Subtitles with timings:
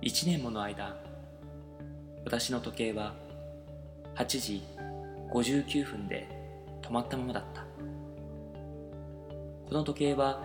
[0.00, 0.96] 1年もの間
[2.24, 3.14] 私の時計は
[4.14, 4.62] 8時
[5.32, 6.28] 59分で
[6.82, 7.62] 止まったままだった。
[9.68, 10.40] この時計は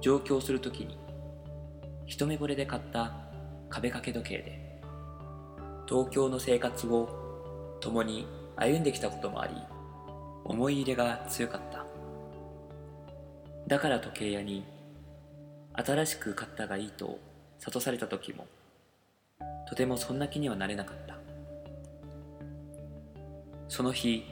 [0.00, 0.98] 上京するときに
[2.04, 3.12] 一目惚れで買った
[3.70, 4.80] 壁掛け時計で
[5.88, 9.54] 東京の生活を共に歩んできたこともあり
[10.44, 11.86] 思い入れが強かった。
[13.66, 14.64] だから時計屋に
[15.72, 17.18] 新しく買ったがいいと
[17.58, 18.46] 諭された時も
[19.68, 21.16] とてもそんな気にはなれなかった。
[23.68, 24.24] その日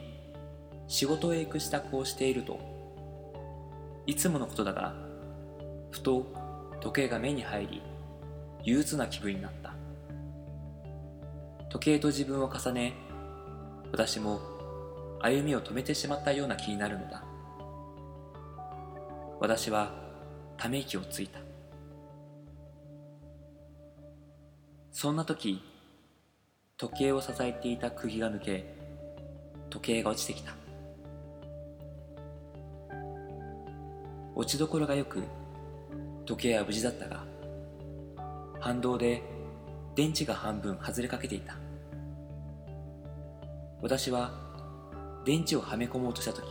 [0.87, 2.59] 仕事へ行く支度をしていると
[4.05, 4.95] いつものことだが
[5.91, 6.25] ふと
[6.79, 7.81] 時計が目に入り
[8.63, 9.73] 憂鬱な気分になった。
[11.69, 12.93] 時計と自分を重ね
[13.91, 14.39] 私も
[15.21, 17.23] 歩みを止めてしまったような気になるのだ。
[19.39, 19.91] 私は
[20.57, 21.39] ため息をついた。
[25.05, 25.61] そんな時
[26.77, 28.65] 時計を支えていた釘が抜け
[29.69, 30.55] 時計が落ちてきた。
[34.33, 35.21] 落ちどころがよく
[36.25, 37.23] 時計は無事だったが
[38.59, 39.21] 反動で
[39.93, 41.55] 電池が半分外れかけていた。
[43.83, 44.31] 私は
[45.23, 46.47] 電池をはめ込もうとした時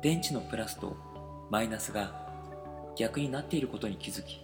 [0.00, 0.96] 電池のプラスと
[1.50, 2.12] マイナスが
[2.96, 4.40] 逆になっていることに気づき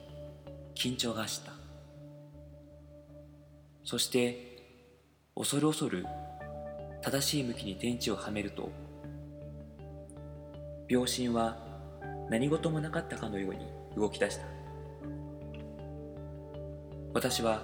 [0.74, 1.53] 緊張が走った。
[3.84, 4.64] そして
[5.36, 6.06] 恐る恐る
[7.02, 8.70] 正しい向きに電池をはめると
[10.88, 11.58] 秒針は
[12.30, 14.46] 何事もなかったかのように動き出した。
[17.12, 17.62] 私は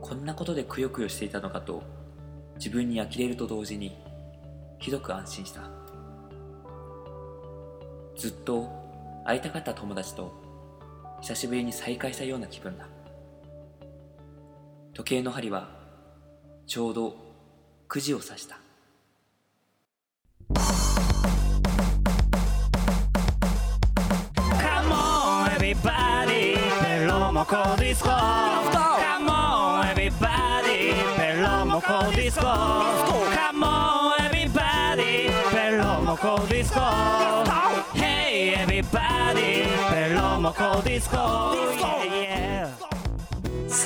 [0.00, 1.82] こんなことでくよくよしていたのかと
[2.56, 3.96] 自分に呆れると同時に
[4.78, 5.62] ひどく安心した。
[8.16, 8.70] ずっと
[9.24, 10.32] 会いたかった友達と
[11.20, 12.95] 久しぶりに再会したような気分だ。
[14.96, 15.68] 時計の針は
[16.66, 17.14] ちょうど
[17.86, 18.56] くじを指した
[24.58, 28.08] 「カモンエビバディペロモコディスコ」
[28.72, 32.46] 「カモンエビバディペロモコディスコ」
[33.36, 36.80] 「カモンエビバディペロモコディスコ」
[37.92, 41.16] 「ヘイエビバディペロモコディスコ」「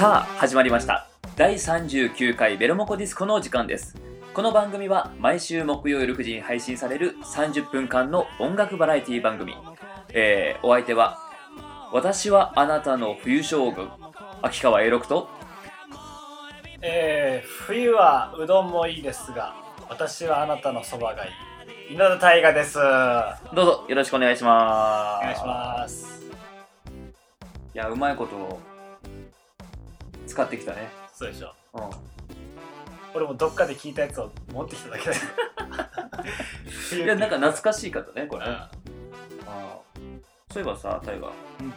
[0.01, 1.11] さあ始まりました。
[1.37, 3.99] 第39回ベロモコディスコのお時間です。
[4.33, 9.55] この番組は毎週木曜夜9時に配信される30分間の音楽バラエティ番組。
[10.15, 11.19] えー、お相手は
[11.93, 13.91] 私はあなたの冬将軍
[14.41, 15.29] 秋川栄六と
[16.81, 19.55] えー、冬はうどんもいいですが
[19.91, 21.29] 私はあなたのそばがい
[21.91, 21.93] い。
[21.93, 22.79] 稲田大我です。
[22.79, 25.25] おどうぞよろしくお願いします。
[25.25, 26.23] 願いします。
[27.75, 28.70] いやうまいこと
[30.31, 30.89] 使ってきたね。
[31.13, 31.53] そうでしょ。
[31.75, 31.91] うん。
[33.15, 35.17] 俺もどっかで聞いたやつを持ってきただけだ。
[36.97, 38.53] いや なんか懐かしい方ねこれ、うん。
[38.53, 38.71] あ
[39.49, 39.79] あ
[40.53, 41.75] そういえばさ大河うん。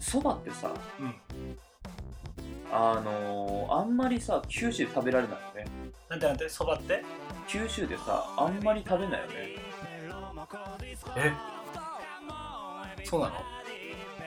[0.00, 1.14] そばってさうん。
[2.72, 5.70] あのー、あんまりさ九州で食べられないよね。
[6.08, 6.48] なんてなんて？
[6.48, 7.04] そばって？
[7.46, 9.34] 九州でさあんまり食べないよね。
[11.16, 11.32] え？
[13.04, 13.34] そうなの？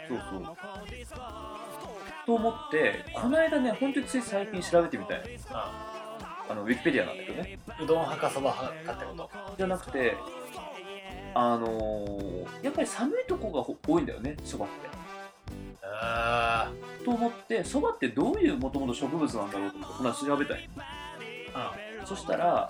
[0.07, 0.41] そうそう
[2.31, 7.59] と思ってこの間ね本当につい最近調べてみたいああのウィキペディアなんだけどね。
[7.81, 9.29] うどん派かそば派かってこと？
[9.57, 10.15] じゃなくて
[11.33, 14.89] あのー、やっぱり寒いとこがほ多いんだよねそばって。
[15.83, 16.71] あ
[17.03, 20.69] と思ってそばってどういうもともと植物なんだろうと思ってこの間調べたい
[21.53, 21.73] あ
[22.05, 22.69] そしたら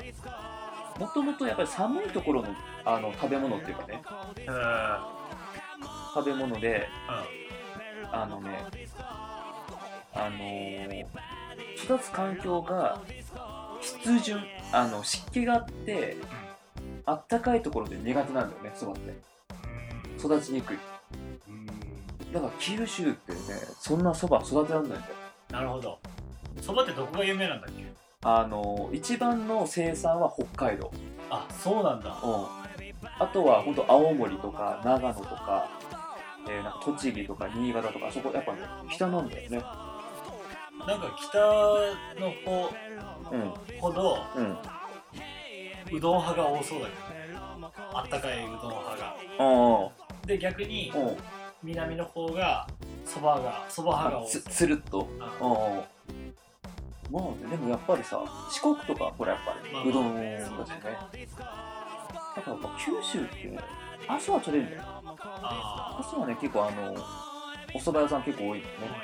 [0.98, 4.02] もともとやっぱり寒いところのあの食べ物っていうかね。
[6.16, 6.90] 食べ物で
[8.12, 8.66] あのね
[10.26, 11.06] あのー
[11.84, 13.02] 育つ環境が
[13.82, 16.16] 湿潤あの湿気があって
[17.06, 19.20] あったかいところで苦手なんだよねそばって。
[20.20, 20.78] 育ちにくい。
[21.50, 21.66] うん。
[22.32, 23.40] だから九州ってね
[23.80, 25.16] そんなそば育てられないんだよ。
[25.50, 26.00] なるほど。
[26.62, 27.84] そばってどこが有名なんだっけ？
[28.24, 30.92] あのー一番の生産は北海道。
[31.32, 32.12] あそうなんだ。
[32.12, 32.62] うん。
[33.20, 35.68] あとは本当青森とか長野とか,、
[36.48, 38.60] えーなんか栃木とか新潟とかあそこやっぱね
[38.92, 39.64] 北なんだよね
[40.88, 41.38] なんか北
[42.20, 42.74] の方
[43.32, 44.58] うんほどうん
[45.96, 47.40] うどん派が多そうだけどね。
[47.94, 49.16] あったかいうどん派が。
[49.40, 49.90] あ
[50.26, 51.18] で逆にあうん。
[51.64, 52.68] 南の方が
[53.06, 54.54] そばがそば派があつ多そう。
[54.54, 55.08] つるっと。
[55.20, 55.84] あああ
[57.12, 60.40] まあねでもやっぱりさ四国とかほらやっぱまありうどんだしね。
[60.40, 60.66] だか
[62.48, 63.60] らやっぱ九州ってね
[64.08, 64.84] 朝は取れるんだよ。
[64.86, 66.96] あ朝はね結構あの
[67.74, 68.72] お蕎麦屋さん結構多いよね。
[68.80, 68.96] 多いね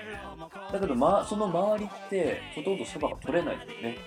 [0.72, 3.98] だけど、ま、その周りってほとんど蕎麦が取れないんだよね。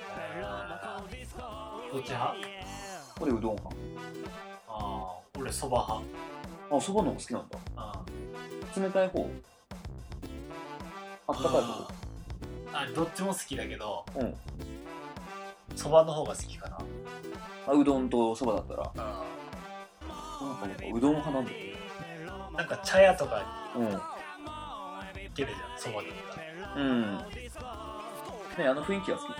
[1.93, 2.35] どっち派？
[3.19, 3.77] これうどん派。
[4.69, 6.07] ああ俺そば派。
[6.71, 7.59] あ蕎麦の方が好きなんだ。
[7.77, 8.03] あ
[8.77, 9.31] 冷たい方。
[11.27, 11.89] あったかい方。
[12.73, 14.35] あどっちも好きだけどうん。
[15.75, 16.79] そばの方が好きかな。
[17.67, 18.93] あうどんと蕎麦だったら。
[18.97, 19.25] あ
[20.61, 21.65] なんかうどん派なんだよね。
[22.57, 24.01] なんか茶屋とかうん
[25.31, 26.13] に行けるじゃんそばだっ
[26.75, 27.17] たうん。
[28.59, 29.29] ねあの雰囲気が好き。
[29.31, 29.37] ら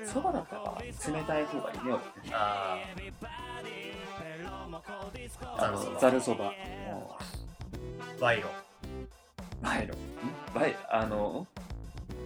[0.00, 0.08] うん。
[0.08, 2.00] 蕎麦だったら冷たい方がいいね俺。
[2.32, 2.78] あ
[5.58, 6.46] あのざるそば。
[6.46, 6.52] あ
[8.20, 8.50] 賄賂。
[9.62, 9.94] バイロ
[10.54, 11.46] バイあの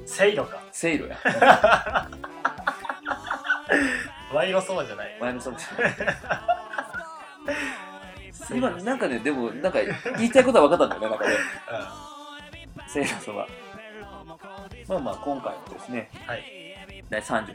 [0.07, 0.63] せいろか。
[0.73, 1.19] せいろや。
[4.33, 5.19] 賄賂そばじゃない。
[5.21, 5.59] 前のそば
[8.53, 9.79] 今なんかねでもなんか
[10.17, 11.35] 言いたいことは分かったんだよねなんかね。
[12.87, 13.47] うせいろそば
[14.89, 16.45] まあまあ今回もですねんはい。
[17.09, 17.49] 第39回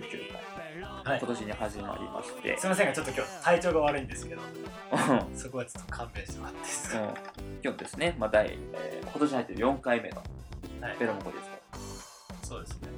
[1.04, 1.20] はい。
[1.20, 5.38] 今年に始まりまして、すいませんがちょっと今日体調が悪いんですけどうん。
[5.38, 7.14] そこはちょっと勘弁してもらっていいですか、
[7.64, 10.18] 今日ですね、まあ第えー今年入ってる4回目の
[10.82, 10.98] はい。
[11.00, 11.38] ベロモコで
[12.44, 12.90] すそうですね。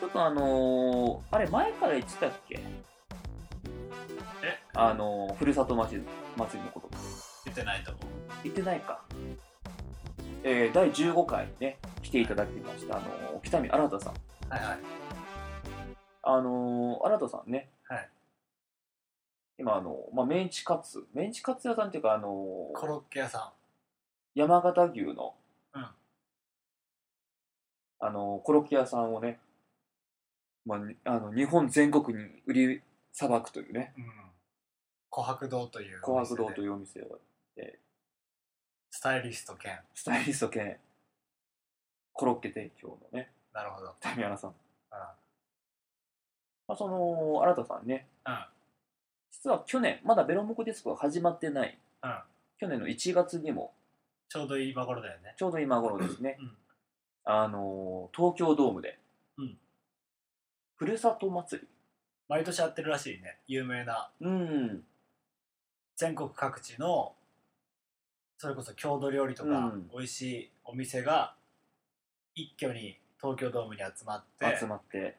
[0.00, 2.60] ちょっとあのー、あれ前から言ってたっけ？
[4.42, 4.58] え？
[4.74, 6.88] あのー、ふるさと祭りのこと
[7.44, 8.04] 言ってないと思う。
[8.42, 9.04] 言ってないか。
[10.42, 14.12] えー、第15回にね、来ていただきました、あのー、北見新さん。
[14.48, 14.78] はいはい。
[16.22, 18.08] あのー、新さんね、はい。
[19.58, 23.52] 今、あのー、まあ、メンチカツ、メンチカツ屋さんっていうか、あのーコロッケ屋さ
[24.34, 25.34] 山形牛の、
[25.74, 25.86] うん。
[28.00, 29.38] あのーコロッケ屋さんをね、
[30.66, 32.82] まあに、あの日本全国に売り
[33.12, 34.08] さばくというね、ん、うん、
[35.10, 37.18] 琥珀堂という紅白堂といういうお店を、
[38.90, 39.78] スタイリスト兼。
[39.94, 40.78] スタイリスト兼
[42.12, 43.94] コロッケ提供のね、なるほど。
[44.00, 44.50] 北見アナさん。
[44.50, 44.56] うん
[46.66, 48.38] まあ、その、新田さんね、うん
[49.32, 52.18] 実は去年、まだベロモコディスコが始まってない、うん
[52.58, 53.74] 去年の1月にも、
[54.28, 55.34] ちょうどいい今頃だよね。
[55.36, 56.56] ちょうど今頃ですね、うん。
[57.24, 58.98] あのー東京ドームで、
[59.36, 59.58] うん。
[60.76, 61.68] ふるさと祭り。
[62.28, 63.38] 毎年やってるらしいね。
[63.48, 64.10] 有名な。
[64.20, 64.84] うん。
[65.96, 67.14] 全国各地の
[68.44, 71.34] それこそ郷土料理とか、うん美味しいお店が
[72.34, 75.16] 一挙に東京ドームに集まって集まって。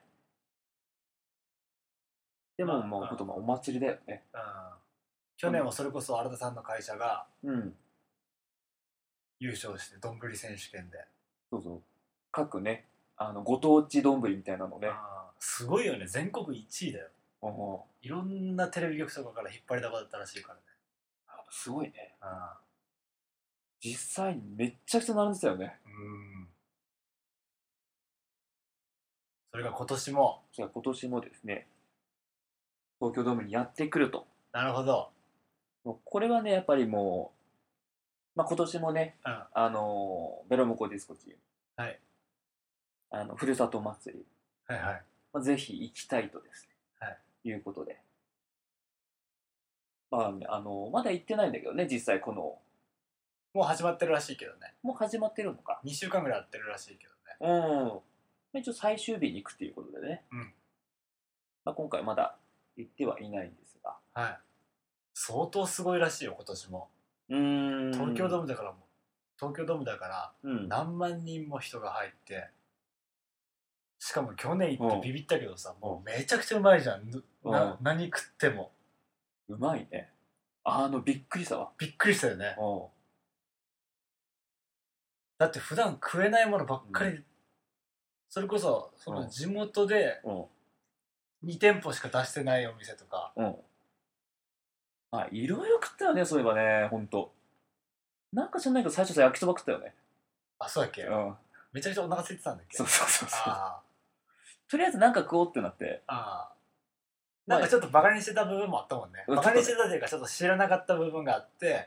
[2.56, 4.22] でも、まあまあ、ことまあお祭りだよね。
[4.32, 4.40] うん、
[5.36, 7.74] 去年はそれこそ新田さんの会社がうん。
[9.40, 10.98] 優勝してどんぶり選手権で、
[11.50, 11.82] そうそう。
[12.30, 12.86] 各ね、
[13.16, 14.88] あの、ご当地丼みたいなのね。
[15.40, 17.08] すごいよね全国1位だよ
[17.42, 20.60] おいろんなテレビ局とかから引っ張りだこだったらしいからね
[21.50, 22.14] すごいね。
[22.20, 22.58] あ
[23.80, 25.78] 実際にめっちゃくちゃ並んでたよね。
[25.86, 26.48] ーうん。
[29.52, 30.42] それが今年も。
[30.52, 31.66] じゃあ今年もですね、
[32.98, 34.26] 東京ドームにやってくると。
[34.52, 35.10] なるほど、
[35.84, 37.32] もうこれはね、やっぱりも
[38.34, 41.36] う、まあ、今年もね、うん、あのーベロモコディスコチーム、
[41.76, 41.98] はい。
[43.10, 44.24] あのふるさと祭り、
[44.66, 45.02] はいはい。
[45.32, 46.68] まあ、ぜひ行きたいとです
[47.00, 47.98] ね、、はいうことで。
[50.10, 52.58] まあね、あのーまだ行ってないんだけどね、実際この、
[53.56, 55.80] もう始まってるらしいけどねもう始まってるのか。
[55.82, 57.06] 2週間ぐらいやってるらしいけ
[57.40, 57.88] どねうん。
[57.88, 57.94] ま
[58.56, 60.38] あ一応最終日に行くっていうことでね、うん
[61.64, 62.36] まあ、今回まだ
[62.76, 63.96] 行ってはいないんですが。
[64.12, 64.38] はい
[65.14, 66.88] 相当すごいらしいよ今年も
[67.30, 67.92] うーん。
[67.92, 68.82] 東京ドームだからもう
[69.38, 70.68] 東京ドームだからうん。
[70.68, 72.50] 何万人も人が入って
[73.98, 78.72] しかも去年行ってビビったけどさもうめちゃくちゃうまいじゃんうん何食っても
[79.48, 80.10] うまいね。
[80.68, 81.70] あの、びっくりしたわ。
[81.78, 82.95] びっくりしたよねうん。
[85.38, 87.24] だって普段食えないものばっかり、う
[88.28, 90.44] それこそそうんの地元でうん。
[91.44, 93.56] 2店舗しか出してないお店とかうん。
[95.12, 97.32] あ、いろいろ食ったよね、そういえばね、ほんと。
[98.32, 99.94] なんか知らないけど、最初さ、焼きそば食ったよね。
[100.58, 101.34] あそうだっけ、うん。
[101.72, 102.76] めちゃくちゃお腹空いてたんだっけ？
[102.76, 103.40] そうそうそうそう。
[103.46, 103.80] あ
[104.68, 106.02] とりあえずなんか食おうってなって。
[106.06, 106.56] あああ
[107.46, 111.86] なんかちょっとバカにしてた部分もあったもんねうんバカにしてたというかちょっと知らなかった部分があって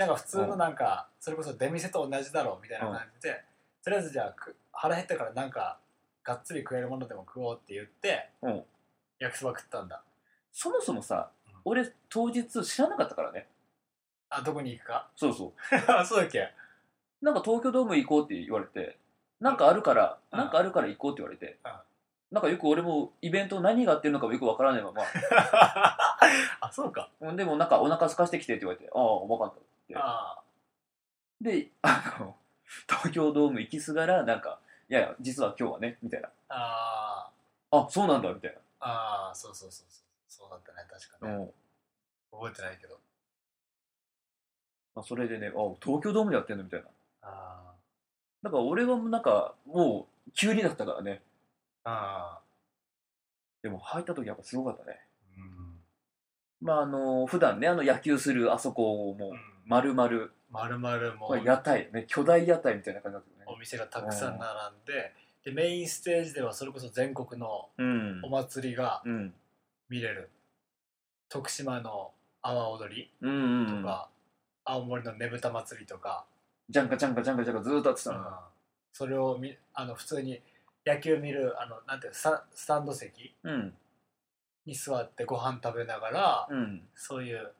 [0.00, 3.44] なんか普通のなんかそれこそ出店と同じだろうみたいな感じで
[3.84, 5.78] とりあえずじゃあく腹減ったからなんか
[6.24, 8.62] がっつり食えるものでも食おうって言ってうん。
[9.18, 10.02] 焼きそば食ったんだ。
[10.52, 13.46] そもそもさうん、俺当日知らなかったからね。
[14.30, 15.10] あどこに行くか？
[15.16, 15.92] そうそう。
[15.92, 16.50] あ そうだっけ？
[17.20, 18.96] なんか東京ドーム行こうって言われて、
[19.38, 20.38] なんかあるから、うん。
[20.38, 21.72] なんかあるから行こうって言われてうん、
[22.30, 25.02] なんかよく俺もイベント何があってるのかもよくわからないまま、
[26.60, 27.10] あそうか。
[27.20, 30.02] うんでもなんかお腹空かしてきてって言われて、ああ、わかったって。
[30.02, 30.42] あ
[31.40, 32.36] で、 あの、
[32.88, 36.28] 東京ドーム行きすがらなんかいやいや実は今日はねみたいな。
[36.48, 37.30] あ
[37.70, 38.88] あそうなんだみたいあ
[39.28, 40.04] ああそうそうそうそう。
[40.28, 41.44] そうだったね確かな、ね、
[42.32, 42.38] うん。
[42.40, 42.98] 覚えてないけど。
[44.94, 46.88] まあ、それでねあ東京ドームでやってんのみたいな。
[47.22, 47.72] あ
[48.42, 51.22] だから俺はなんかもう急にだったからね。
[51.84, 52.42] ああ
[53.62, 55.00] でも入った時やっぱすごかったね。
[55.36, 55.80] あうん。
[56.60, 59.32] まああの普段ねあの野球するあそこをもう
[59.66, 61.90] 丸々、まるまるもこれ屋台。
[61.92, 63.44] ね巨大屋台みたいな感じだったよね。
[63.46, 65.12] お店がたくさん並んで
[65.44, 68.20] でメインステージではそれこそ全国のうん。
[68.24, 69.34] お祭りがうん。
[69.88, 70.30] 見れる。
[71.28, 72.12] 徳島の
[72.42, 74.08] 阿波踊りうんうんとか、
[74.64, 76.24] 青森のねぶた祭りとか、
[76.68, 78.38] ジャンカジャンカジャンカジャンカずーっとやってたの、
[78.92, 80.40] それをみあの普通に
[80.86, 83.74] 野球見るあのなんていうのスタスタンド席うん。
[84.66, 86.82] に座ってご飯食べながら、うん。
[86.94, 87.52] そういう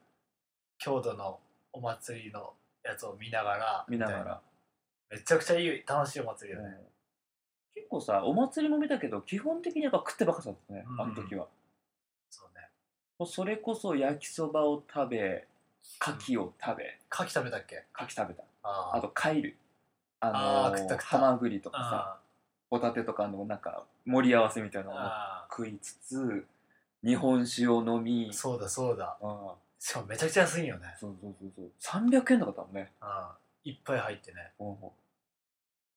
[0.77, 1.39] 郷土の
[1.73, 4.41] お祭りのやつを見ながら見ながら。
[5.09, 6.77] めちゃくちゃいい楽しいお祭りだね、
[7.75, 11.01] 結構さお祭りも見たけど基本的にやっぱ食ってばっかだったね、うん。
[11.01, 11.47] あの時は。
[12.29, 12.67] そうね。
[13.19, 15.47] もうそれこそ焼きそばを食べ
[15.99, 16.99] 牡蠣を食べ。
[17.11, 17.83] 牡蠣食べたっけ？
[17.93, 18.43] 牡蠣食べた。
[18.63, 19.01] ああ。
[19.01, 19.55] と貝類。
[20.21, 20.37] あの
[20.67, 22.19] あーハマグリとかさあ
[22.69, 26.45] ホタテとかのなんか盛り合わせみたいなのをあ食いつつ
[27.03, 28.29] 日本酒を飲み。
[28.29, 29.17] ーそうだそうだ。
[29.19, 29.49] うん
[29.83, 30.95] しかもめちゃくちゃ安いんよね。
[30.99, 31.71] そうそうそうそう。
[32.07, 34.51] 300円とかだもんね、あーいっぱい入ってね。
[34.59, 34.75] うん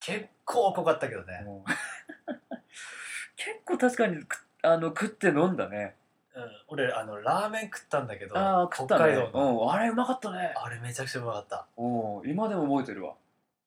[0.00, 1.64] 結構濃かったけどね、うん。
[3.36, 5.96] 結構確かにくあの食って飲んだね。
[6.34, 9.12] うん、俺あのラーメン食ったんだけどああ食ったね。
[9.14, 10.54] 北海道の、うん、あれうまかったね。
[10.56, 11.66] あれめちゃくちゃうまかった。
[11.76, 11.82] う
[12.26, 12.30] ん。
[12.30, 13.12] 今でも覚えてるわ。
[13.12, 13.16] う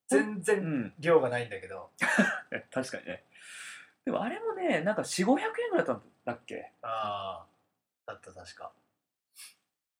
[0.08, 0.94] 全然ん。
[1.00, 1.92] 量がないんだけど、
[2.74, 3.24] 確かにね。
[4.06, 6.72] でもあれもねなんか4500円ぐらいだったんだっけ？
[6.82, 7.46] あ
[8.08, 8.12] あ。
[8.12, 8.72] だった確か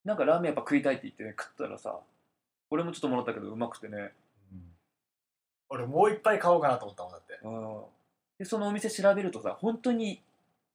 [0.08, 2.00] なんかラーメンやっぱ食いたいって言ってね食ったらさ
[2.70, 4.14] 俺もちょっともらったけどうまくてね。
[5.70, 7.82] 俺もう一杯買おうかなと思ったもんだって、うん。
[8.40, 10.22] でそのお店調べるとさ本当に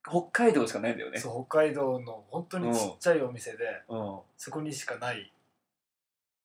[0.06, 1.18] 北海道しかないんだよね。
[1.18, 4.18] そう北海道の本当にちっちゃいお店で、うん。
[4.36, 5.32] そこにしかない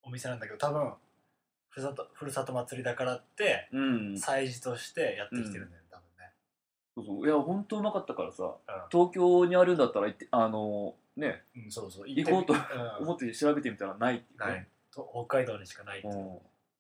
[0.04, 0.94] お店なんだけど多分
[1.70, 4.18] ふるさとふるさと祭りだからってうん。
[4.18, 6.32] 祭事としてやってきてるんだよね、多分ね。
[6.96, 7.28] そうそう。
[7.28, 11.44] いや本当うまかったからさう東京にあるんだったら行ってあのね。
[11.56, 12.08] ん、うん、そうそう。
[12.08, 12.56] 行こうと
[13.00, 14.46] 思って調べてみたらないっていうね。
[14.46, 14.68] ない。
[14.92, 16.08] と北海道にしかないって。
[16.08, 16.40] いう、うん。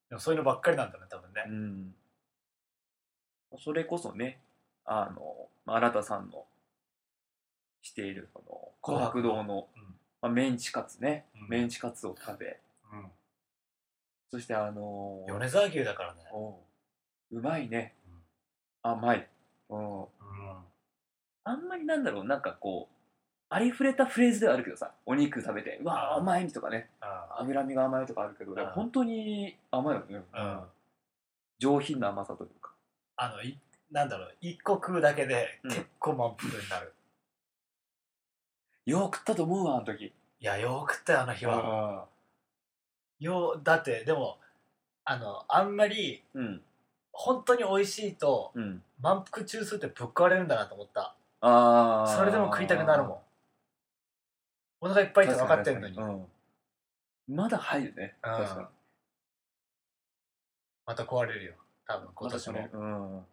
[0.09, 1.95] でもそういうのばっかりなんだね多分ね、うん、
[3.59, 4.39] それこそね
[4.85, 6.45] あのまあ新田さんの
[7.81, 9.83] しているその琥珀堂の、うん。
[10.21, 11.49] まあ、メンチカツね、うん。
[11.49, 12.59] メンチカツを食べ。
[12.91, 13.05] うん。
[14.29, 16.55] そしてあのー米沢牛だからね、おう
[17.31, 17.93] うまいね。
[18.81, 19.27] 甘い、
[19.69, 20.07] うん、うん。
[21.43, 22.96] あんまりなんだろうなんかこう
[23.49, 26.89] ありふれたフレーズではあるけどさお肉食べてうわうん甘いとかね。
[26.99, 30.59] あ脂身が甘いとかあるけど、本当に甘いよね、うん。
[31.59, 32.71] 上品な甘さというか。
[33.15, 33.57] あのい
[33.91, 35.69] なんだろう一個食うだけでうん。
[35.71, 36.93] 結構満腹になる、
[38.85, 40.05] よう食ったと思うわあの時。
[40.05, 42.05] いやよく食ったよあの日は。
[43.19, 44.37] ようだってでも
[45.05, 46.61] あのあんまりうん。
[47.13, 48.83] 本当に美味しいとうん。
[49.01, 51.15] 満腹中枢ってぶっ壊れるんだなと思った。
[51.39, 53.17] ああそれでも食いたくなるもん
[54.79, 58.15] お腹いっぱいって分かってんのに、うん、まだ入るね。
[58.23, 58.67] うん確かに。
[60.85, 61.53] また壊れるよ。
[61.87, 63.25] 多分今年も、まだねうん。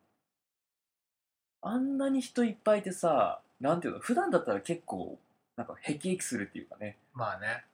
[1.62, 5.18] あんなに人いっぱいいてさなんていうの普段だったら結構
[5.56, 6.96] なんかへきへきするっていうかね。
[7.12, 7.64] まあね。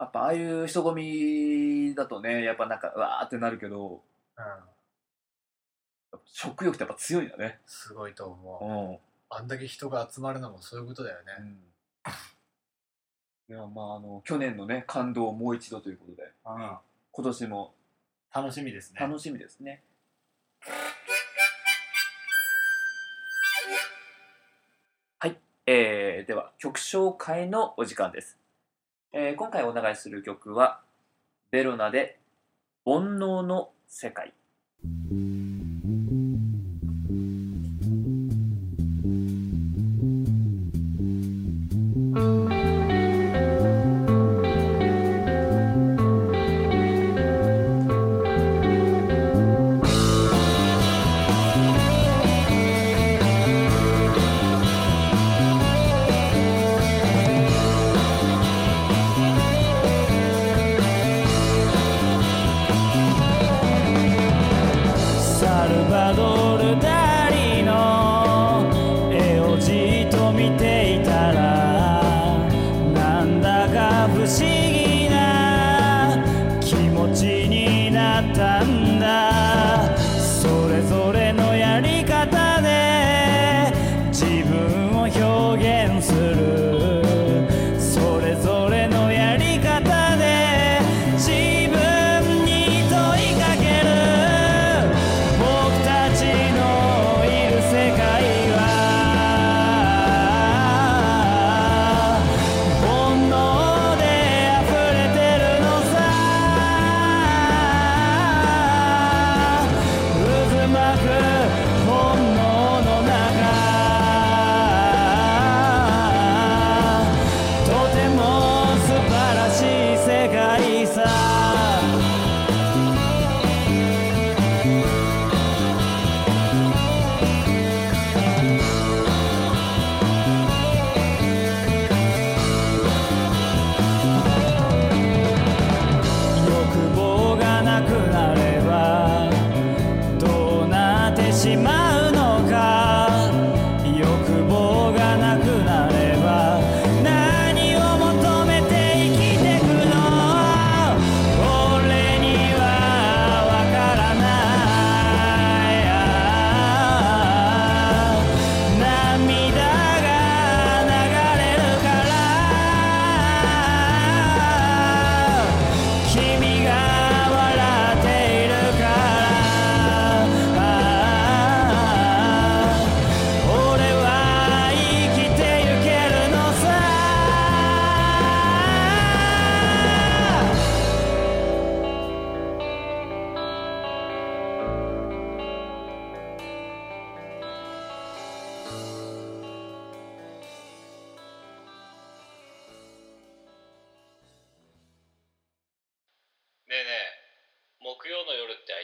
[0.00, 4.00] やっぱああいう人混みだとねやっぱなんかうわーってなるけど
[4.36, 4.44] うん。
[4.44, 4.60] やっ
[6.12, 7.60] ぱ食欲ってやっぱ強いんだね。
[7.66, 9.00] すごいとう思
[9.30, 9.36] う、ん。
[9.36, 11.32] あんだけ人が集まるのもそういうことだよね、
[13.48, 16.22] いやまああの去年のね感動をもう一度ということで。
[16.46, 16.76] うん。
[17.12, 17.74] 今年も。
[18.34, 19.00] 楽しみですね。
[19.00, 19.82] 楽しみですね。
[25.18, 28.38] はい、えー、では曲紹介のお時間です、
[29.12, 30.80] えー今回お流しする曲は
[31.50, 32.18] ベロナで
[32.86, 34.32] 「煩悩の世界」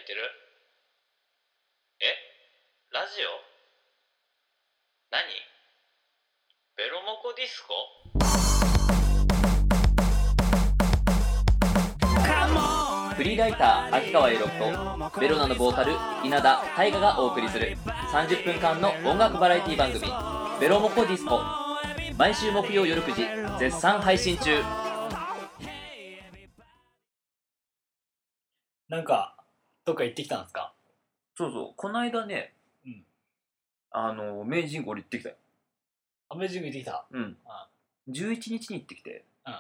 [0.09, 0.23] ってる？
[2.01, 2.17] え？
[2.95, 3.29] ラジオ？
[5.13, 5.21] 何？
[6.79, 7.75] ベロモコディスコ？
[13.15, 14.49] フリーライター秋川栄六
[15.13, 15.93] とベロナのボーカル
[16.25, 17.77] 稲田大我がお送りする
[18.13, 20.07] 30分間の音楽バラエティ番組
[20.61, 21.41] 「ベロモコディスコ」
[22.17, 24.63] 毎週木曜夜9時絶賛配信中。
[28.89, 29.28] なんか
[29.89, 30.75] どっか行ってきたんですか？
[31.35, 31.75] そうそう。
[31.75, 32.53] この間ね、
[32.85, 33.05] うん。
[33.91, 35.37] あの明治神宮俺行ってきたよ。
[36.29, 37.07] アメージング行ってきた？
[37.11, 37.39] うん。
[37.47, 37.69] あ。
[38.11, 39.55] 11日に行ってきて、うん。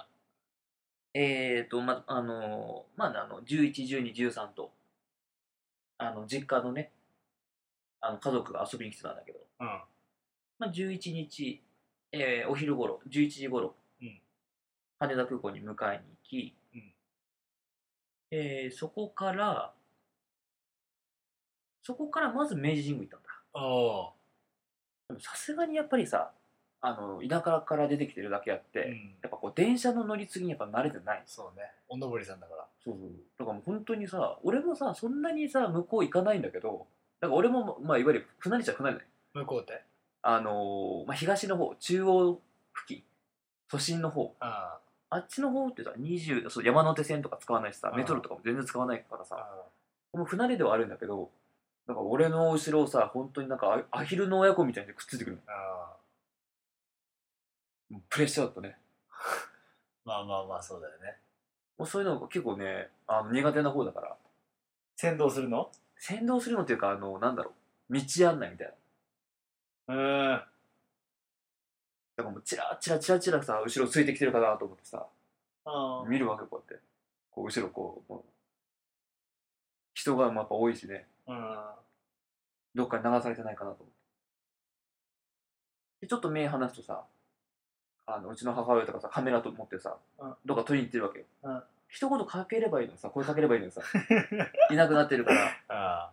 [1.14, 4.70] えーとまあのまああの111213と
[5.96, 6.92] あの実家のね
[8.02, 9.66] あの家族が遊びに来てたんだけど、うん。
[10.58, 11.62] まあ、11日、
[12.12, 14.20] えーお昼頃11時頃、うん。
[14.98, 16.92] 羽田空港に迎えに行き、うん。
[18.30, 19.72] えーそこから
[21.88, 23.28] そこからまず明治神宮行ったんだ。
[23.66, 24.12] お
[25.08, 26.32] でもさすがにやっぱりさ
[26.82, 28.96] あの田舎から出てきてるだけあって、ーうん。
[29.22, 31.22] やっぱこう電車の乗り継ぎにやっぱ慣れてない。
[31.24, 31.62] そうね。
[31.88, 32.66] おのぼりさんだから。
[32.84, 36.86] そうそうだからもう本当にさ俺もさそんなにさ向こう行かないんだけど
[37.22, 39.82] だから俺もまあいわゆる船りちゃ船りない向こうって？
[40.20, 42.38] あのーまあ、東の方中央
[42.74, 43.02] 付近。
[43.70, 44.34] 都心の方。
[44.40, 45.16] ああ。
[45.20, 49.36] っちの方ってさ20そう山手線とか使わないしさうんメトロとかも全然使わないからさ。
[49.38, 49.62] あ
[50.14, 50.16] あ。
[50.18, 51.30] もう船出ではあるんだけど
[51.88, 55.96] なんか俺の後ろをさ本当になんかアアヒルの親子みたいにくっついてくるあ
[57.88, 58.76] もうプレッシャーだったね。
[60.04, 61.16] まあまあまあそうだよね。
[61.78, 64.16] もうそういうのが結構ねあの苦手な方だから。
[64.96, 65.72] 先導するの？
[65.96, 67.54] 先導するのっていうかあのなんだろ
[67.88, 67.94] う。
[67.94, 68.74] 道案内みたい
[69.86, 69.94] な。
[69.94, 70.30] うん。
[70.32, 70.38] だ
[72.18, 75.06] からもうチラチラチラチラさ後ろついてきてるかなと思ってさ
[75.64, 76.86] あ見るわけこうやって。
[77.30, 78.24] こう後ろこうもう。
[79.94, 81.56] 人がやっぱ多いしねうん。
[82.74, 83.98] どっかに流されてないかなと思って。
[86.00, 87.04] でちょっと目離すとさ
[88.06, 90.34] あのうちの母親とかさカメラと持ってさ、うん。
[90.46, 91.62] どっか撮りに行ってるわけよ、うん。
[91.88, 93.82] 一言かければいいのにさ声かければいいのにさ
[94.70, 95.46] いなくなってるから。
[95.68, 96.12] ああ。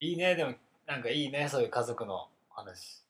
[0.00, 0.54] いいねでも
[0.86, 3.02] なんかいいねそういう家族の話。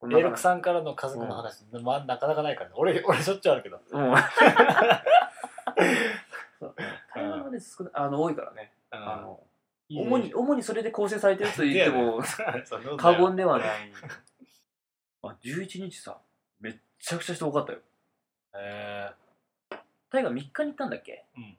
[0.00, 2.74] こんなエイルクさんからの家族の話、まあ、なかなかないからね。
[2.76, 3.76] 俺俺しょっちゅうあるけど。
[3.76, 4.14] うん。
[6.58, 6.74] そう。
[7.60, 8.72] 少ないあの多いからね。
[8.90, 9.40] あの
[10.00, 12.20] 主に主にそれで構成されてると言っても
[12.96, 13.26] 過 よ。
[13.28, 13.92] 言ではない。
[15.22, 16.18] あ11日さ
[16.60, 17.78] めっちゃくちゃ人多かったよ。
[18.54, 19.10] え
[20.10, 21.24] 大河3日に行ったんだっけ？
[21.36, 21.56] ーうん。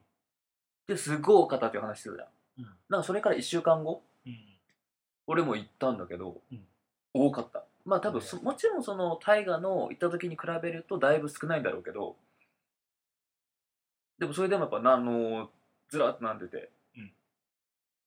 [0.86, 2.28] ですごい多かったっていう話してたじゃん。
[2.58, 2.64] うん。
[2.88, 4.58] なんかそれから1週間後うん。
[5.26, 6.66] 俺も行ったんだけど、うん。
[7.14, 7.64] 多かった。
[7.84, 12.16] まあ多分そもちろんその大河の行った時に比べるとだいぶ少ないんだろうけど
[14.18, 15.50] でもそれでもやっぱなあの
[15.90, 16.70] ずらっと並んでて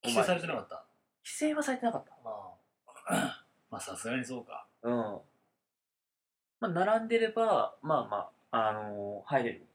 [0.02, 0.84] 規制されてなかった？
[1.24, 2.12] 規制はされてなかった。
[2.24, 2.54] あ
[3.08, 3.44] あ。
[3.70, 4.66] まあさすがにそうか。
[4.82, 4.92] うん。
[4.92, 5.20] ま
[6.62, 9.66] あ並んでればまあまああの入れる。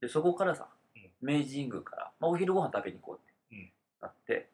[0.00, 1.10] でそこからさ、うん。
[1.20, 3.72] 明治神宮から、まあ、お昼ご飯食べに行こうってうん。
[4.00, 4.48] なって、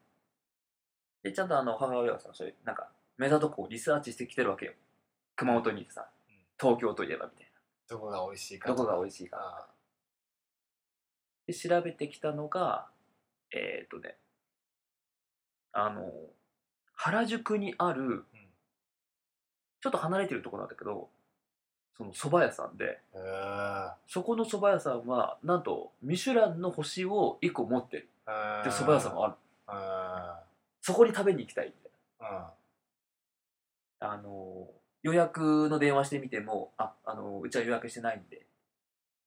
[1.23, 4.73] でちゃんとあの母親がさそういうなんか目ざとこうリサーチしてきてるわけよ。
[5.37, 6.35] 熊本にいてさうん。
[6.61, 7.49] 東京といえばみたい
[7.89, 9.69] どこが美味しいかなどこがい美味しいかあ
[11.47, 12.89] で調べてきたのが
[13.51, 14.17] えーっとね
[15.73, 16.11] あの
[16.95, 18.25] 原宿にある
[19.81, 21.09] ちょっと離れてるところなんだけど
[21.97, 28.09] その蕎麦屋さんであそこの蕎麦屋さんはなんとミシュランの星を1個持ってる。
[28.27, 29.35] あで蕎麦屋さんもある。
[29.67, 30.41] あ
[30.81, 31.91] そこに食べに行きたいみたい
[32.31, 32.53] あ
[34.01, 34.69] なあの
[35.03, 38.47] 予約の電話してみてもああのうちは予約してないんで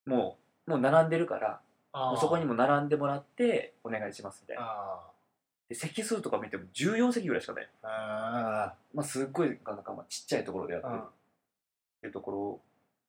[0.05, 1.59] もうもう並んでるから
[1.93, 4.99] あもうそこにも並んでもらってお願いしますみたいな
[5.75, 7.69] 席数とか見ても14席ぐらいしかない。
[7.83, 10.93] あまあすっごいなんかまあちっちゃいところでやってる。
[10.93, 10.99] うん。
[11.01, 11.05] っ
[12.01, 12.59] ていうところ。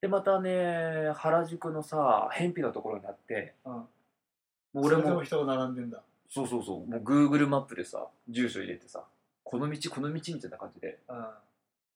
[0.01, 3.87] でまたね原宿のさ偏僻なところにあってあ、うん、も
[4.75, 6.03] う俺もも人が並んでんだ。
[6.29, 6.91] そうそうそう。
[6.91, 9.05] もう Google マップでさ住所入れてさ
[9.45, 10.99] この道この道みたいな感じで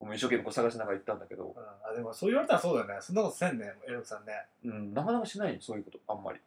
[0.01, 2.97] うん、一生懸命こう探しながら行ったんだけど、あでもそう言われたらそうだよね。
[3.01, 4.33] そんなことせんねエロクさんね。
[4.65, 5.99] うん、なかなかしないよそういうこと。
[6.07, 6.41] あんまり。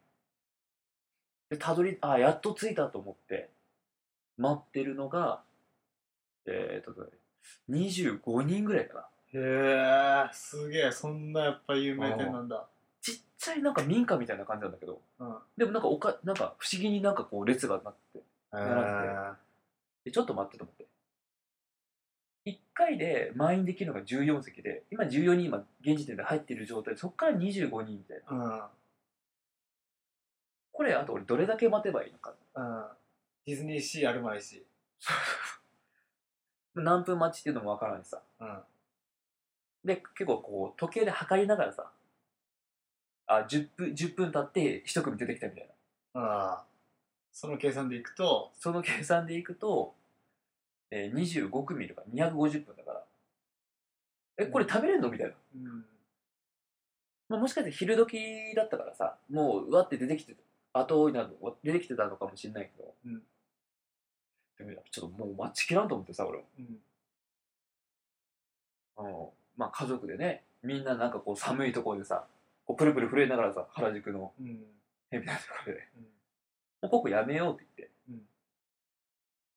[1.49, 3.49] でたどりあやっと着いたと思って
[4.39, 5.41] 待ってるのが
[6.47, 7.07] えー、っとね
[7.69, 9.05] 25人ぐらいかな。
[9.31, 12.67] へえすげえそんなやっぱ有名店なんだ。
[13.01, 15.35] ちっちゃいなんか民家みたいな感じなんだけどうん。
[15.57, 19.37] でもなんかおかなんか不思議になんかこう列がなってへ並んで
[20.05, 20.85] でちょっと待ってと思って。
[22.45, 28.45] 1回で満員できるのが14席で今14人今現時点で入ってる状態でそっから25人みたいな。
[28.45, 28.61] うん。
[30.71, 32.33] これあと俺どれだけ待てばいいのか。
[32.55, 32.98] うん
[33.49, 34.63] ディズニーシーあるまいし。
[36.75, 38.21] 何分待ちっていうのもわからないしさ。
[38.39, 38.63] うん。
[39.83, 41.91] で結構こう時計で測りながらさ。
[43.25, 45.69] あ10分10分経って一組出てきたみたい
[46.13, 46.21] な。
[46.21, 46.65] ああ。
[47.31, 48.51] その計算でいくと。
[48.53, 49.95] その計算でいくと、
[50.91, 53.05] えー、25組いるから250分だから。
[54.37, 55.09] えこれ食べれるの？
[55.09, 55.85] みたいな、うん。
[57.29, 60.35] まあ、もしかして昼時だったからさもううわって出てきて
[60.71, 63.23] 後追いなの出てきてたのかもしれないけど、うん
[64.91, 66.77] ちょっともう待ちきらんと思ってさ俺もうん。
[68.97, 72.25] あのまあ家族でねみんななんかこう寒いところでさ
[72.65, 74.59] こうプルプル震えながらさ原宿のうん。
[75.11, 75.87] 変なところで。
[75.97, 76.03] うん。
[76.03, 76.09] も
[76.83, 78.21] うここやめようって言って、うん。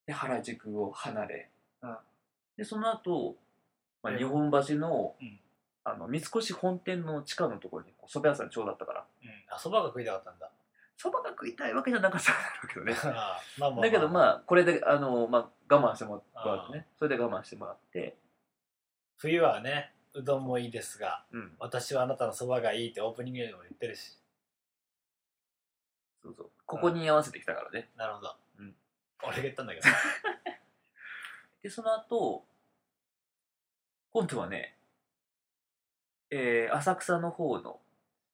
[0.06, 1.50] で原宿を離れ、
[1.82, 2.00] あ。
[2.56, 3.36] でその後、
[4.02, 5.38] まあえ日本橋の,、うん。
[5.84, 9.04] あの三越本店の地下のところにこう蕎麦屋さんちょうどあったから。
[9.22, 9.28] うん。
[9.54, 10.50] あそばが食いたかったんだ
[10.98, 12.94] 蕎麦が食いたいわけじゃなかったんだろうけどね。
[13.58, 16.88] まあまあだけどまああこれであの、まあ、我慢してもらってね。
[16.96, 18.16] それで我慢してもらって、
[19.18, 24.18] 冬はねうどんもいいですがうん、私はあなたのそばがいいってオープニングでも言ってるし。
[26.22, 26.50] そうそう。
[26.66, 27.90] ここに合わせてきたからね。
[27.96, 28.76] なるほど、うん。
[29.24, 29.86] 俺が言ったんだけど。
[31.62, 32.44] でその後
[34.12, 34.76] 今度はね、
[36.28, 37.80] えー浅草の方の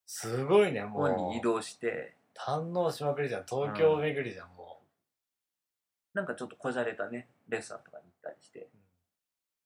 [0.06, 3.44] すごいねも方に移う動して堪能しまくりじゃん。
[3.46, 4.80] 東京巡りじゃんも
[6.14, 8.68] なんかちょっとこじゃれたねレストランとかに行ったりして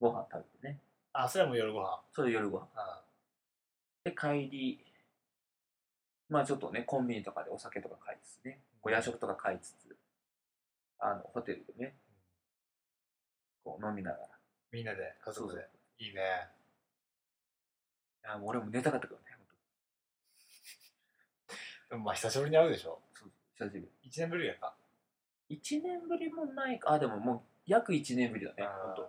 [0.00, 0.80] ご飯食べてね。
[1.12, 2.00] あそれはもう夜ご飯。
[2.12, 2.68] それ夜ご飯。
[2.74, 3.02] あ
[4.04, 4.84] で帰り
[6.28, 9.96] まあちょっとねコンビニとかでお酒とか買いつつねこう夜食とか買いつつ
[10.98, 11.94] あのホテルでね
[13.64, 14.28] こう飲みながら。
[14.72, 15.68] みんなで家族で。
[15.98, 16.20] いいね。
[18.24, 19.31] いやもう俺も寝たかったけどね
[21.98, 23.00] まあ久しぶりに会うでしょ。
[23.14, 23.88] 当そう久しぶり。
[24.10, 24.74] 1年ぶりやか。
[25.50, 26.92] 1年ぶりもないか。
[26.92, 28.68] あでももう約1年ぶりだねあー。
[28.94, 29.06] 本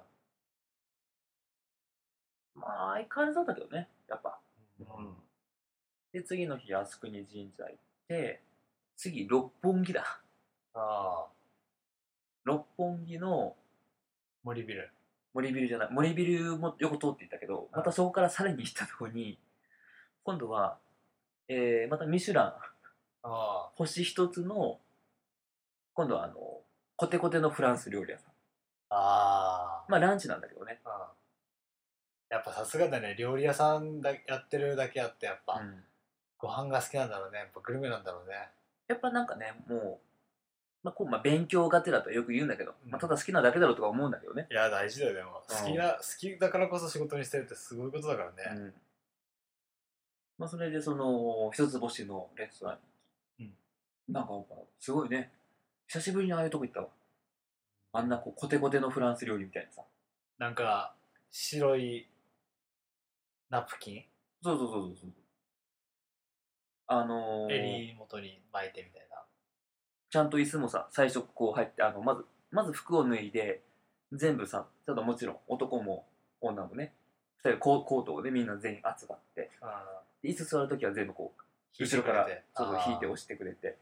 [2.56, 4.40] 当まあ相変わらずだったけどねやっぱ。
[4.80, 5.14] うん。
[6.12, 7.76] で次の日靖国神社行っ
[8.08, 8.42] て
[8.98, 10.22] 次六本木だ。
[10.76, 11.28] ああ
[12.44, 13.56] 六本木の
[14.44, 14.92] 森ビル。
[15.34, 19.40] 森ビルじゃない森ビルも横通っていったけどあまたそこからさらに行ったところに
[20.24, 20.78] 今度は、
[21.48, 22.54] えーまたミシュラン
[23.76, 24.80] 星一つの
[25.94, 26.36] 今度はあの
[26.96, 28.32] コテコテのフランス料理屋さん。
[28.90, 29.86] ああ。
[29.90, 30.92] まあランチなんだけどね、うん
[32.30, 33.16] やっぱさすがだね。
[33.18, 35.84] 料理屋さんだやってるだけあってやっぱ、うん。
[36.40, 37.38] ご飯が好きなんだろうね。
[37.38, 38.36] やっぱグルメなんだろうね。
[38.88, 39.98] やっぱなんかねもう,、
[40.84, 42.92] まあこうまあ、勉強がてらとよく言うんだけど、うん。
[42.92, 45.44] まあ、ただ好きなだけだろうとか思うんだけどね、いや大事だよでも。
[45.48, 45.58] うん。
[45.58, 48.74] 好きな好きだからこそ仕事にしてるってすごいことだからね、うん。
[50.40, 52.82] まあ、それでその一つ星のレストランに
[54.10, 54.34] なんか
[54.80, 55.32] すごいね。
[55.88, 56.88] 久しぶりにああいうとこ行ったわ。
[57.94, 59.84] あんなこうコテコテのフランス料理みたいなさ。
[60.40, 60.96] なんか
[61.32, 62.08] 白い
[63.50, 64.04] ナプキン？
[64.44, 65.10] そうそうそうそうそう。
[66.88, 69.18] あのー襟元に巻いてみたいな。
[70.10, 73.62] ちゃんと椅子もさ最初こう入ってあのまずまず服を脱いで
[74.12, 76.06] 全部さちょっともちろん男も
[76.42, 76.94] 女もね。
[77.44, 79.50] 2人ココートをねみんな全員集まって。
[80.24, 83.78] 椅子座るときは全部こう後ろからそうそう引いて押してくれて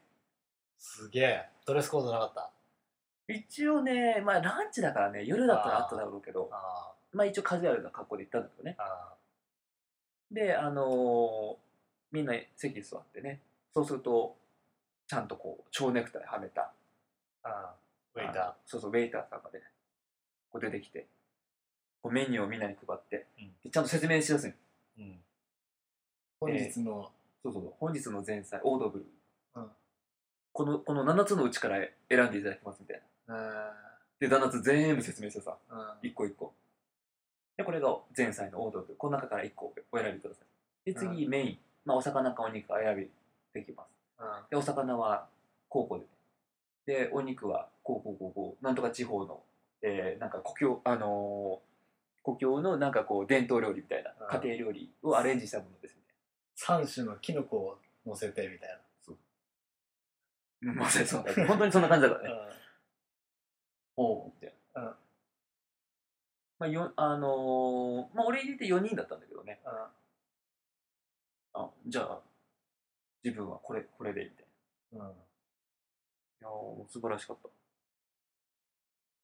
[0.81, 1.45] すげえ。
[1.65, 2.51] ドレスコードなかった？
[3.27, 8.75] 一応ねまあランチだからね夜だったらあっただろうけどあまあ一応カジュアルな格好で行ったんだけどね。
[8.79, 9.15] ああ
[10.31, 11.55] であのー
[12.11, 13.39] みんな席に座ってね
[13.73, 14.35] そうすると
[15.07, 16.73] ちゃんとこう蝶ネクタイはめた。
[17.43, 17.73] あ
[18.15, 19.61] ウェイタそうそうウェイターさんがね
[20.51, 21.05] こう出てきて
[22.01, 23.51] こうメニューをみんなに配って、うん。
[23.63, 24.53] でちゃんと説明しやすい
[24.99, 25.15] うん、
[26.41, 27.09] 本日の、
[27.43, 29.11] そうそうそう本日の前菜オードブル、うん
[30.53, 31.77] このこの7つのうちから
[32.09, 33.37] 選んでいただきますみたいうん。
[34.19, 36.07] で弾圧全部説明してさうん。
[36.07, 36.53] 一個一個。
[37.57, 40.41] でこれが前菜の王道でこの中から一個お選びくださ
[40.85, 40.91] い。
[40.93, 43.09] で次、メイン、まあ、お魚かお肉か選び
[43.53, 43.87] できます。
[44.19, 44.27] うん。
[44.49, 45.27] でお魚は
[45.69, 45.99] こうこう
[46.85, 47.05] で。
[47.05, 49.41] でお肉はこうこうこうこうなんとか地方の、
[49.81, 51.71] えーなんか故郷あのー
[52.23, 54.41] 故郷のなんかこう伝統料理みたいなうん。
[54.41, 56.03] 家庭料理をアレンジしたものですみ
[56.67, 58.77] たい3種のキノコを乗せてみたいな
[60.61, 61.23] まさにそう。
[61.23, 62.35] だ本当にそんな感じだからね。
[62.35, 62.49] な、
[63.97, 64.87] おうみたいな、うん。
[64.87, 64.95] ま
[66.61, 69.59] あよあのーまあ俺入れて4人だったんだけどね。
[69.65, 69.71] うん。
[71.63, 72.21] あじゃあ
[73.23, 74.45] 自分はこれこれでみたい
[74.99, 75.05] な。
[75.05, 75.11] うん。
[75.11, 75.13] い
[76.41, 77.49] やー素晴らしかった。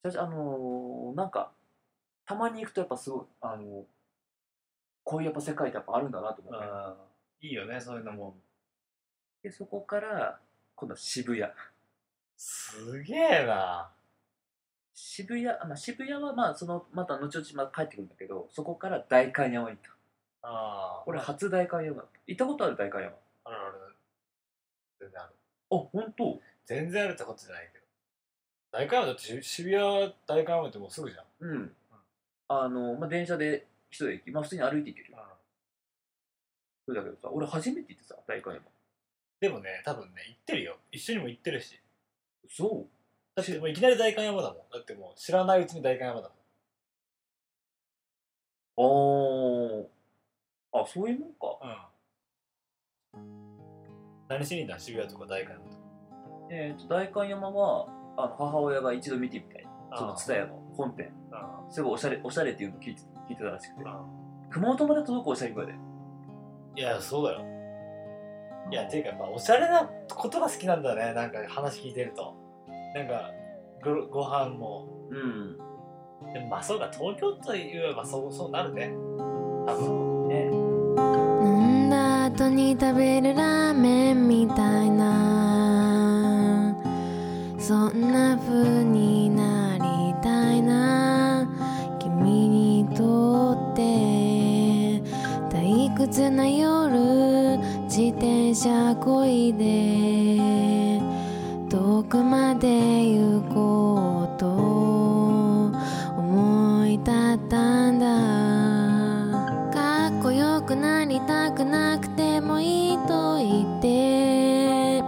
[0.09, 1.51] しかし、あのーなんか、
[2.25, 3.83] たまに行くとやっぱすごい、あのー
[5.03, 6.67] こういうやっぱ世界ってやっぱあるんだなと思うね。
[7.39, 8.35] いいよねそういうのも。
[9.41, 10.41] で、そこから、
[10.77, 11.51] 今度は渋谷。
[12.37, 13.89] すげえな
[14.93, 20.47] 渋谷、あまあ、渋谷はまあ、その、また後々また帰ってくるんだけど、そこから代官山に行った。
[20.47, 22.03] ああこれ初代官山。
[22.27, 23.13] 行ったことある代官山？
[23.43, 23.95] あ、あるある
[24.99, 25.33] 全然ある
[25.69, 27.85] 本当全然あるってことじゃないけど
[28.71, 31.75] 大会山だってし渋谷大会山ってもうすぐじゃんうん。
[32.49, 35.17] あのまあ、電車で一駅、まあ普通に歩いて行けるよ。
[36.85, 38.63] それだけどさ、俺初めて行ってさ、代官山。
[39.39, 40.77] でもね多分ね行ってるよ。
[40.91, 41.79] 一緒にも行ってるし。
[42.49, 42.87] そう。
[43.35, 44.57] だってもういきなり大観山だもん。
[44.73, 46.31] だってもう知らないうちに大観山だ
[48.77, 49.85] おー。
[50.73, 51.45] あそういうもんか。
[53.13, 53.57] もんうん。
[54.27, 55.77] 何しにいんだ渋谷とか大観山とか。
[56.49, 61.11] えー、と代官山はあの母親が一度見てみたいその蔦屋の本店。
[61.31, 63.83] あすごいおしゃれおしゃれっていうのを聞いて聞いてたらしくて。
[63.85, 64.03] あ
[64.49, 65.73] 熊本まで届くおしゃれ具合で
[66.75, 67.56] いやそうだよ
[68.69, 71.13] いやていうかやっぱおしゃれなことが好きなんだね。
[71.13, 72.35] なんか話聞いてると。
[72.93, 73.31] なんか
[73.83, 74.87] ごご飯も。
[75.09, 75.57] うん。
[76.33, 78.91] でもまあそうか東京といえばそうそうなるね。
[79.65, 80.27] 多分。
[80.27, 80.49] ね。
[81.41, 86.75] 飲んだ後に食べるラーメンみたいな。
[87.59, 91.47] そんな風になりたいな。
[91.99, 95.01] 君にとって
[95.49, 97.36] 退屈な夜
[97.97, 101.01] 自転車こいで
[101.67, 104.45] 遠くまで行こうと
[106.15, 108.05] 思い立ったんだ。
[109.73, 115.01] かっこよくなりたくなくてもいいと言って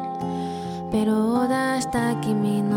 [0.91, 2.68] ベロを出した君の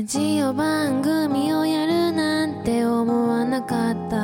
[0.00, 4.16] ラジオ番組をやるなんて思わなかった。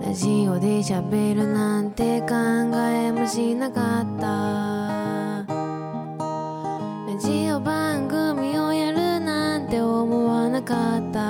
[0.00, 2.28] ラジオで喋るなんて考
[2.74, 5.44] えもしなかった。
[7.06, 11.20] ラジオ番組をやるなんて思わなかった。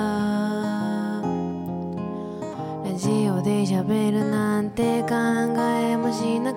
[2.89, 6.56] ラジオで喋るなんて考えもしなかっ